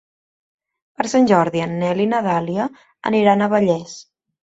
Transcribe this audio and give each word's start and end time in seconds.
Per 1.01 1.05
Sant 1.11 1.29
Jordi 1.33 1.63
en 1.67 1.77
Nel 1.83 2.03
i 2.07 2.09
na 2.17 2.25
Dàlia 2.31 2.69
aniran 3.15 3.41
a 3.51 3.55
Vallés. 3.57 3.99